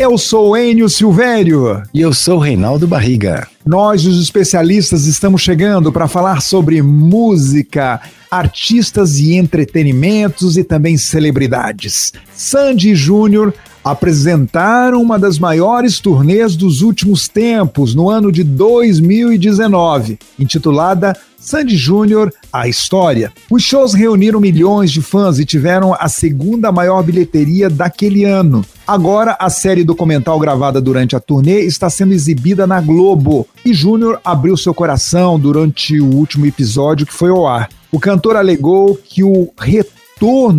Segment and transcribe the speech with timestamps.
[0.00, 1.82] Eu sou Enio Silvério.
[1.92, 3.46] E eu sou Reinaldo Barriga.
[3.66, 8.00] Nós, os especialistas, estamos chegando para falar sobre música,
[8.30, 12.14] artistas e entretenimentos e também celebridades.
[12.34, 13.52] Sandy Júnior
[13.84, 22.32] apresentaram uma das maiores turnês dos últimos tempos no ano de 2019, intitulada Sandy Júnior,
[22.52, 23.32] a história.
[23.50, 28.62] Os shows reuniram milhões de fãs e tiveram a segunda maior bilheteria daquele ano.
[28.86, 34.20] Agora, a série documental gravada durante a turnê está sendo exibida na Globo e Júnior
[34.22, 37.70] abriu seu coração durante o último episódio que foi ao ar.
[37.90, 39.99] O cantor alegou que o retorno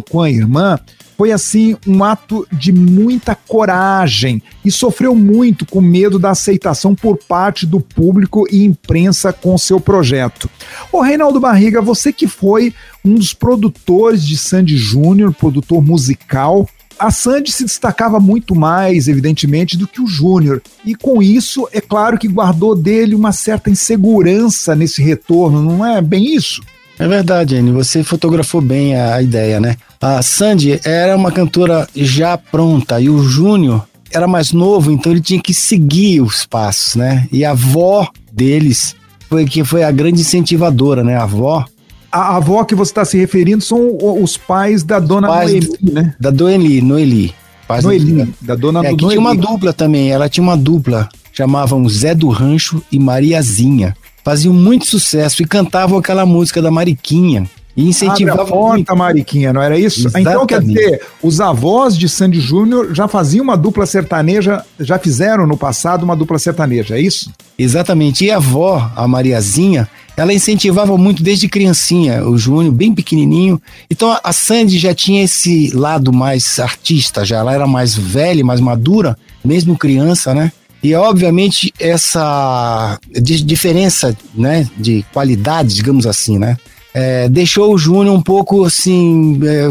[0.00, 0.78] com a irmã
[1.16, 7.16] foi assim um ato de muita coragem e sofreu muito com medo da aceitação por
[7.16, 10.50] parte do público e imprensa com seu projeto.
[10.90, 17.10] Ô Reinaldo Barriga, você que foi um dos produtores de Sandy Júnior, produtor musical, a
[17.10, 20.62] Sandy se destacava muito mais, evidentemente, do que o Júnior.
[20.84, 26.00] E com isso, é claro que guardou dele uma certa insegurança nesse retorno, não é
[26.00, 26.62] bem isso?
[27.02, 29.74] É verdade, Anne, você fotografou bem a, ideia, né?
[30.00, 35.20] A Sandy era uma cantora já pronta e o Júnior era mais novo, então ele
[35.20, 37.26] tinha que seguir os passos, né?
[37.32, 38.94] E a avó deles
[39.28, 41.16] foi que foi a grande incentivadora, né?
[41.16, 41.64] A avó.
[42.12, 46.14] A avó que você está se referindo são os pais da dona pais Noeli, né?
[46.20, 47.34] Da Noeli, Noeli.
[47.66, 49.08] Pais Noeli, da, da dona é, do Noeli.
[49.08, 53.92] tinha uma dupla também, ela tinha uma dupla, chamavam Zé do Rancho e Mariazinha
[54.24, 57.48] faziam muito sucesso e cantavam aquela música da Mariquinha.
[57.74, 58.42] E incentivavam.
[58.42, 58.96] Abre a porta, muito.
[58.96, 60.00] Mariquinha, não era isso?
[60.00, 60.28] Exatamente.
[60.28, 65.46] Então, quer dizer, os avós de Sandy Júnior já faziam uma dupla sertaneja, já fizeram
[65.46, 67.32] no passado uma dupla sertaneja, é isso?
[67.58, 68.26] Exatamente.
[68.26, 73.60] E a avó, a Mariazinha, ela incentivava muito desde criancinha, o Júnior, bem pequenininho.
[73.90, 78.60] Então a Sandy já tinha esse lado mais artista, já ela era mais velha, mais
[78.60, 80.52] madura, mesmo criança, né?
[80.82, 86.56] E obviamente essa diferença, né, de qualidade, digamos assim, né,
[86.92, 89.68] é, deixou o Júnior um pouco assim, é,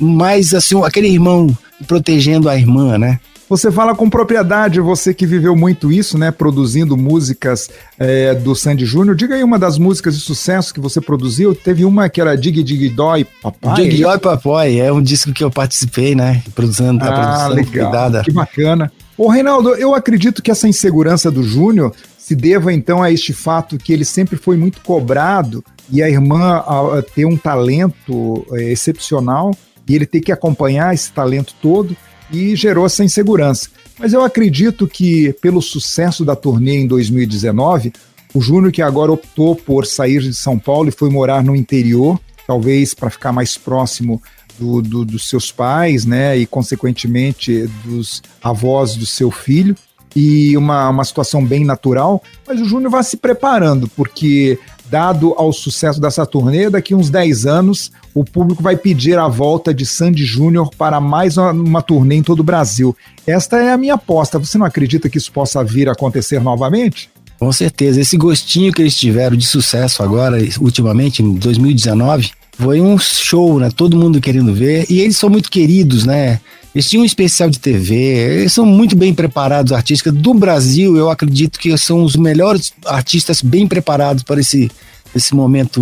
[0.00, 1.48] mais assim, aquele irmão
[1.86, 3.20] protegendo a irmã, né?
[3.52, 6.30] Você fala com propriedade, você que viveu muito isso, né?
[6.30, 9.14] Produzindo músicas é, do Sandy Júnior.
[9.14, 11.54] Diga aí uma das músicas de sucesso que você produziu.
[11.54, 13.74] Teve uma que era Dig Dig Dói Papai.
[13.74, 16.42] Dig Dói Papai, é um disco que eu participei, né?
[16.54, 17.72] Produzindo, ah, a produção legal.
[17.72, 18.22] cuidada.
[18.22, 18.90] Que bacana.
[19.18, 23.76] Ô, Reinaldo, eu acredito que essa insegurança do Júnior se deva então a este fato
[23.76, 28.72] que ele sempre foi muito cobrado e a irmã a, a ter um talento é,
[28.72, 29.52] excepcional
[29.92, 31.94] e ele ter que acompanhar esse talento todo
[32.32, 33.68] e gerou essa insegurança.
[33.98, 37.92] Mas eu acredito que pelo sucesso da turnê em 2019,
[38.32, 42.18] o Júnior que agora optou por sair de São Paulo e foi morar no interior,
[42.46, 44.20] talvez para ficar mais próximo
[44.58, 49.76] do, do, dos seus pais, né, e consequentemente dos avós do seu filho,
[50.16, 54.58] e uma, uma situação bem natural, mas o Júnior vai se preparando, porque
[54.92, 59.72] dado ao sucesso dessa turnê, daqui uns 10 anos o público vai pedir a volta
[59.72, 62.94] de Sandy Júnior para mais uma, uma, turnê em todo o Brasil.
[63.26, 64.38] Esta é a minha aposta.
[64.38, 67.08] Você não acredita que isso possa vir a acontecer novamente?
[67.38, 68.02] Com certeza.
[68.02, 73.70] Esse gostinho que eles tiveram de sucesso agora, ultimamente, em 2019, foi um show, né?
[73.74, 74.84] Todo mundo querendo ver.
[74.90, 76.38] E eles são muito queridos, né?
[76.74, 80.12] Eles tinham um especial de TV, eles são muito bem preparados, artistas.
[80.12, 84.70] Do Brasil, eu acredito que são os melhores artistas bem preparados para esse,
[85.14, 85.80] esse momento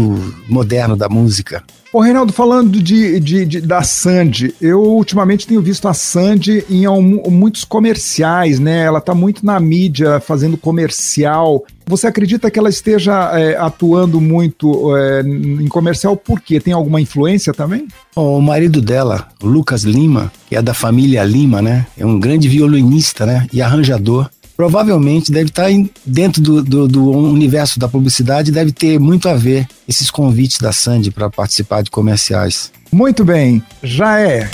[0.48, 1.62] moderno da música.
[1.92, 6.86] Ô, Reinaldo, falando de, de, de, da Sandy, eu ultimamente tenho visto a Sandy em
[6.86, 8.84] um, muitos comerciais, né?
[8.84, 11.64] Ela tá muito na mídia fazendo comercial.
[11.86, 16.60] Você acredita que ela esteja é, atuando muito é, em comercial por quê?
[16.60, 17.88] Tem alguma influência também?
[18.14, 21.88] O marido dela, Lucas Lima, que é da família Lima, né?
[21.98, 23.48] É um grande violinista, né?
[23.52, 29.00] E arranjador provavelmente deve estar em, dentro do, do, do, universo da publicidade, deve ter
[29.00, 32.70] muito a ver esses convites da Sandy para participar de comerciais.
[32.92, 34.50] Muito bem, já é.